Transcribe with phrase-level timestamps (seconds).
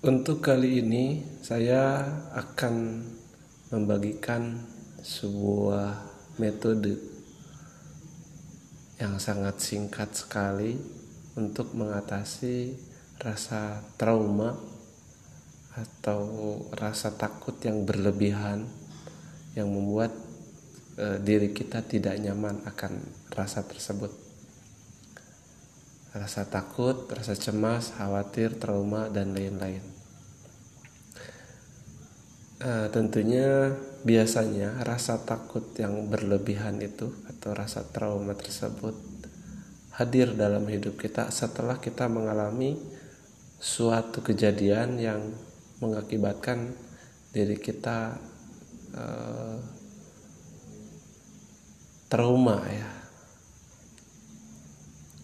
[0.00, 2.00] Untuk kali ini saya
[2.32, 3.04] akan
[3.68, 4.56] membagikan
[5.04, 5.92] sebuah
[6.40, 6.96] metode
[8.96, 10.80] yang sangat singkat sekali
[11.36, 12.80] untuk mengatasi
[13.20, 14.56] rasa trauma
[15.76, 16.24] atau
[16.72, 18.64] rasa takut yang berlebihan
[19.52, 20.16] yang membuat
[20.96, 23.04] e, diri kita tidak nyaman akan
[23.36, 24.30] rasa tersebut
[26.10, 29.99] rasa takut, rasa cemas, khawatir, trauma, dan lain-lain.
[32.60, 33.72] Uh, tentunya
[34.04, 38.92] biasanya rasa takut yang berlebihan itu atau rasa trauma tersebut
[39.96, 42.76] hadir dalam hidup kita setelah kita mengalami
[43.56, 45.20] suatu kejadian yang
[45.80, 46.76] mengakibatkan
[47.32, 48.20] diri kita
[48.92, 49.56] uh,
[52.12, 52.90] trauma ya.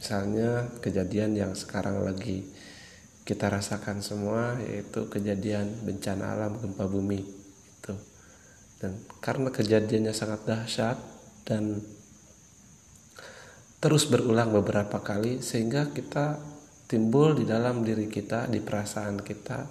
[0.00, 2.48] Misalnya kejadian yang sekarang lagi
[3.28, 7.94] kita rasakan semua yaitu kejadian bencana alam gempa bumi itu.
[8.80, 10.96] Dan karena kejadiannya sangat dahsyat
[11.44, 11.84] dan
[13.84, 16.40] terus berulang beberapa kali sehingga kita
[16.88, 19.68] timbul di dalam diri kita di perasaan kita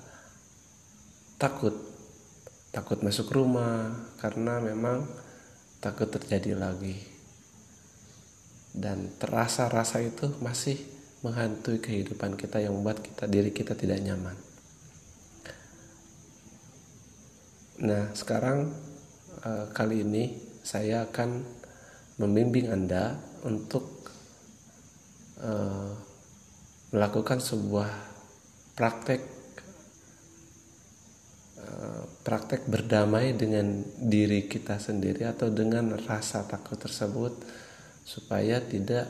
[1.42, 1.73] takut.
[2.70, 3.89] Takut masuk rumah
[4.22, 5.02] karena memang
[5.82, 6.94] takut terjadi lagi.
[8.70, 10.78] Dan terasa rasa itu masih
[11.26, 14.38] menghantui kehidupan kita yang membuat kita diri kita tidak nyaman.
[17.78, 18.73] Nah, sekarang
[19.45, 20.34] eh, kali ini
[20.66, 21.45] saya akan
[22.18, 23.86] membimbing Anda untuk
[25.42, 25.92] eh,
[26.94, 27.90] melakukan sebuah
[28.73, 29.22] praktek
[31.62, 37.34] eh, praktek berdamai dengan diri kita sendiri atau dengan rasa takut tersebut
[38.08, 39.06] supaya tidak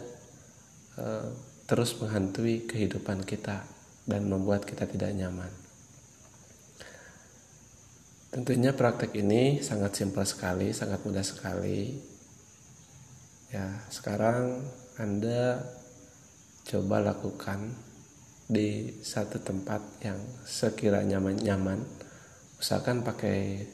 [1.67, 3.67] terus menghantui kehidupan kita
[4.07, 5.51] dan membuat kita tidak nyaman.
[8.31, 12.00] Tentunya praktek ini sangat simpel sekali, sangat mudah sekali.
[13.51, 14.63] Ya, sekarang
[14.95, 15.63] Anda
[16.67, 17.72] coba lakukan
[18.47, 21.79] di satu tempat yang sekiranya nyaman, nyaman.
[22.59, 23.67] Usahakan pakai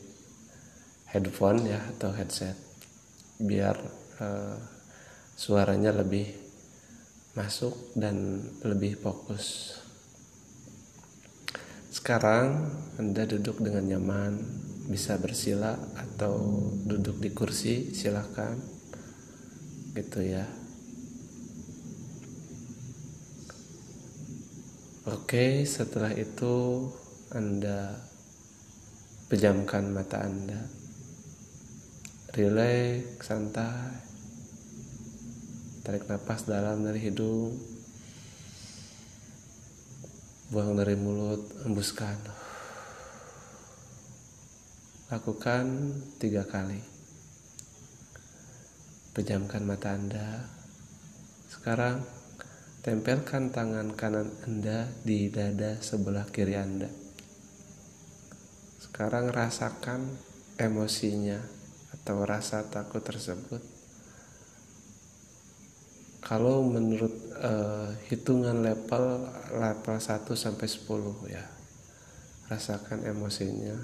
[1.13, 2.57] headphone ya atau headset
[3.37, 3.77] biar
[4.17, 4.57] uh,
[5.37, 6.42] suaranya lebih
[7.33, 9.73] masuk dan lebih fokus.
[11.89, 12.69] Sekarang
[13.01, 14.38] Anda duduk dengan nyaman,
[14.85, 18.53] bisa bersila atau duduk di kursi, silahkan.
[19.97, 20.45] Gitu ya.
[25.09, 26.85] Oke, setelah itu
[27.33, 27.97] Anda
[29.29, 30.61] pejamkan mata Anda.
[32.33, 34.12] Rileks, santai
[35.83, 37.51] tarik nafas dalam dari hidung.
[40.47, 42.44] Buang dari mulut hembuskan
[45.11, 46.79] lakukan tiga kali.
[49.13, 50.49] Pejamkan mata anda.
[51.51, 52.01] Sekarang
[52.81, 56.89] tempelkan tangan kanan anda di dada sebelah kiri anda.
[58.81, 60.17] Sekarang rasakan
[60.57, 61.38] emosinya
[61.94, 63.72] atau rasa takut tersebut
[66.23, 69.28] kalau menurut uh, hitungan level
[69.59, 70.88] level 1 sampai 10
[71.28, 71.44] ya.
[72.47, 73.75] Rasakan emosinya.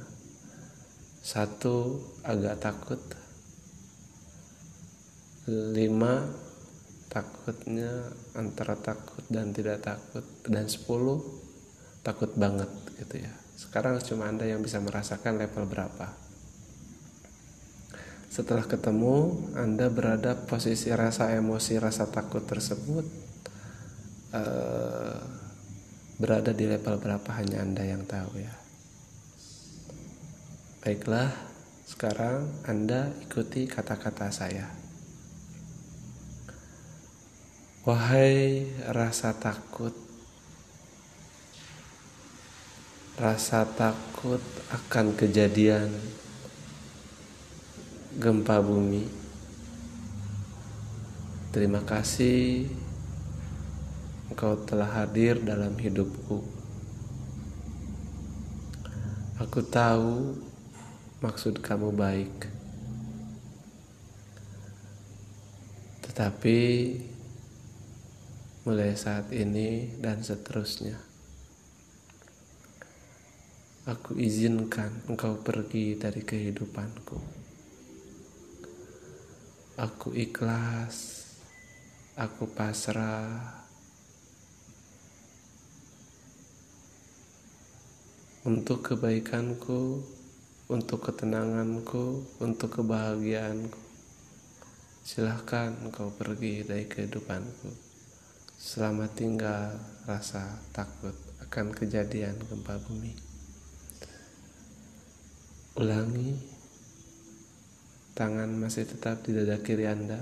[1.20, 3.02] Satu agak takut.
[5.76, 6.24] Lima
[7.12, 10.24] takutnya antara takut dan tidak takut.
[10.48, 10.88] Dan 10
[12.08, 12.72] takut banget
[13.04, 13.34] gitu ya.
[13.60, 16.29] Sekarang cuma anda yang bisa merasakan level berapa
[18.30, 23.02] setelah ketemu, Anda berada posisi rasa emosi, rasa takut tersebut
[24.38, 25.18] uh,
[26.22, 28.54] berada di level berapa hanya Anda yang tahu ya.
[30.86, 31.34] Baiklah,
[31.90, 34.70] sekarang Anda ikuti kata-kata saya.
[37.82, 39.98] Wahai rasa takut,
[43.18, 45.90] rasa takut akan kejadian
[48.20, 49.08] gempa bumi.
[51.56, 52.68] Terima kasih
[54.28, 56.44] Engkau telah hadir dalam hidupku.
[59.40, 60.36] Aku tahu
[61.24, 62.52] maksud kamu baik.
[66.04, 66.60] Tetapi
[68.68, 71.10] mulai saat ini dan seterusnya
[73.90, 77.49] aku izinkan engkau pergi dari kehidupanku.
[79.80, 81.24] Aku ikhlas,
[82.20, 83.60] aku pasrah.
[88.48, 90.00] untuk kebaikanku,
[90.72, 93.78] untuk ketenanganku, untuk kebahagiaanku.
[95.04, 97.70] Silahkan engkau pergi dari kehidupanku.
[98.56, 99.76] Selamat tinggal
[100.08, 103.14] rasa takut akan kejadian gempa bumi.
[105.76, 106.59] Ulangi,
[108.20, 110.20] tangan masih tetap di dada kiri Anda.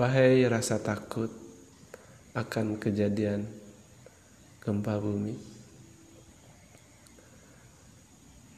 [0.00, 1.28] Wahai rasa takut
[2.32, 3.44] akan kejadian
[4.64, 5.36] gempa bumi.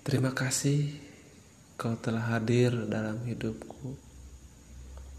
[0.06, 0.86] Terima kasih
[1.74, 3.98] kau telah hadir dalam hidupku.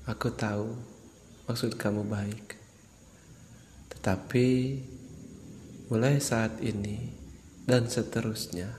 [0.07, 0.80] Aku tahu
[1.44, 2.56] maksud kamu baik.
[4.00, 4.48] Tetapi
[5.92, 7.04] mulai saat ini
[7.68, 8.72] dan seterusnya,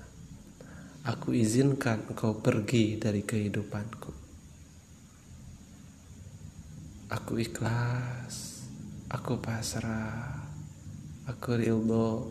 [1.04, 4.09] aku izinkan engkau pergi dari kehidupanku.
[7.10, 8.62] Aku ikhlas,
[9.10, 10.46] aku pasrah,
[11.26, 12.30] aku ridho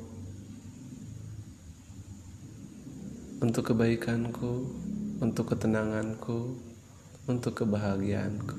[3.43, 4.71] untuk kebaikanku,
[5.19, 6.55] untuk ketenanganku,
[7.27, 8.55] untuk kebahagiaanku.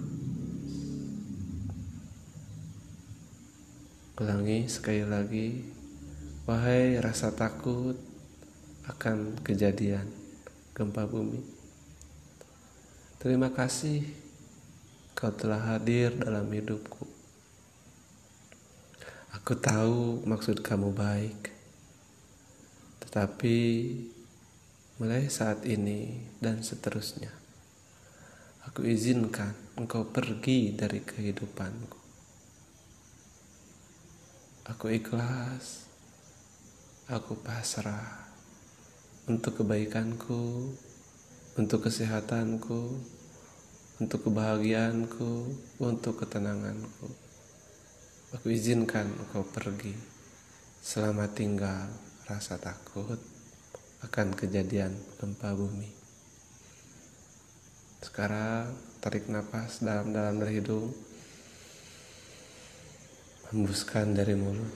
[4.21, 5.65] Ulangi sekali lagi,
[6.45, 7.97] wahai rasa takut
[8.85, 10.05] akan kejadian
[10.77, 11.41] gempa bumi.
[13.17, 14.30] Terima kasih
[15.21, 17.05] kau telah hadir dalam hidupku.
[19.37, 21.53] Aku tahu maksud kamu baik,
[23.05, 23.57] tetapi
[24.97, 27.29] mulai saat ini dan seterusnya.
[28.65, 32.01] Aku izinkan engkau pergi dari kehidupanku.
[34.73, 35.85] Aku ikhlas,
[37.13, 38.25] aku pasrah
[39.29, 40.73] untuk kebaikanku,
[41.61, 43.20] untuk kesehatanku,
[44.01, 45.33] untuk kebahagiaanku,
[45.77, 47.09] untuk ketenanganku.
[48.33, 49.93] Aku izinkan engkau pergi.
[50.81, 51.93] Selamat tinggal
[52.25, 53.21] rasa takut
[54.01, 55.93] akan kejadian gempa bumi.
[58.01, 58.73] Sekarang
[59.05, 60.89] tarik nafas dalam-dalam dari hidung.
[63.53, 64.73] Hembuskan dari mulut.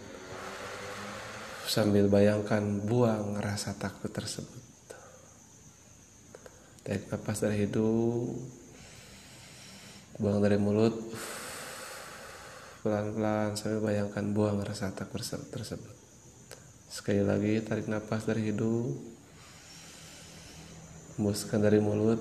[1.64, 4.60] Sambil bayangkan buang rasa takut tersebut.
[6.84, 8.63] Tarik nafas dari hidung.
[10.18, 10.94] Buang dari mulut.
[12.84, 15.94] Pelan-pelan sambil bayangkan buang rasa takut tersebut.
[16.90, 19.14] Sekali lagi tarik nafas dari hidung
[21.14, 22.18] hembuskan dari mulut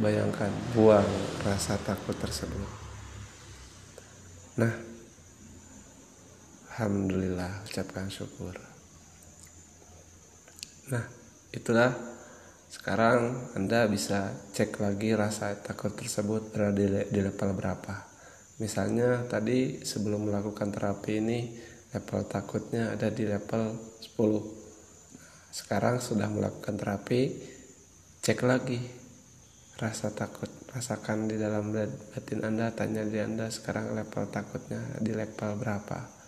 [0.00, 1.04] bayangkan buang
[1.44, 2.68] rasa takut tersebut
[4.56, 4.72] nah
[6.72, 8.56] Alhamdulillah ucapkan syukur
[10.88, 11.04] nah
[11.52, 11.92] itulah
[12.72, 18.08] sekarang anda bisa cek lagi rasa takut tersebut berada di, level berapa.
[18.64, 21.52] Misalnya tadi sebelum melakukan terapi ini
[21.92, 23.76] level takutnya ada di level
[24.16, 24.16] 10
[25.52, 27.20] sekarang sudah melakukan terapi
[28.24, 28.80] cek lagi
[29.76, 30.48] rasa takut.
[30.72, 36.21] Rasakan di dalam batin anda tanya di anda sekarang level takutnya di level berapa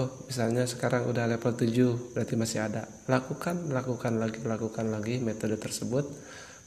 [0.00, 2.86] oh misalnya sekarang udah level 7 berarti masih ada.
[3.06, 6.06] Lakukan lakukan lagi lakukan lagi metode tersebut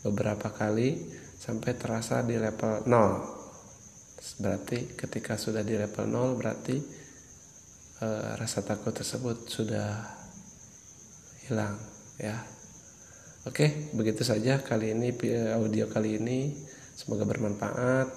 [0.06, 1.02] beberapa kali
[1.38, 6.78] sampai terasa di level 0 berarti ketika sudah di level 0 berarti
[8.02, 10.04] e, rasa takut tersebut sudah
[11.48, 11.78] hilang
[12.20, 12.36] ya.
[13.48, 15.16] Oke begitu saja kali ini
[15.56, 16.52] audio kali ini.
[16.98, 18.10] Semoga bermanfaat.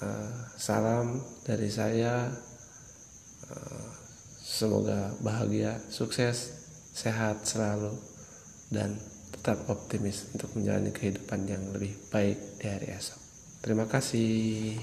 [0.00, 2.32] Uh, salam dari saya.
[3.50, 3.99] Uh,
[4.50, 6.58] semoga bahagia sukses
[6.90, 7.94] sehat selalu
[8.74, 8.98] dan
[9.30, 13.20] tetap optimis untuk menjalani kehidupan yang lebih baik di hari esok.
[13.62, 14.74] Terima kasih